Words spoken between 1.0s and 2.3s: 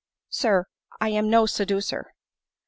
am no seducer."